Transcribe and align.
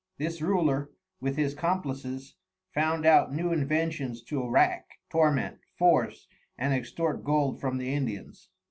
This 0.17 0.41
Ruler, 0.41 0.89
with 1.19 1.37
his 1.37 1.53
Complices 1.53 2.33
found 2.73 3.05
out 3.05 3.31
new 3.31 3.51
inventions 3.53 4.23
to 4.23 4.49
rack, 4.49 4.89
torment, 5.11 5.59
force 5.77 6.27
and 6.57 6.73
extort 6.73 7.23
Gold 7.23 7.61
from 7.61 7.77
the 7.77 7.93
Indians. 7.93 8.49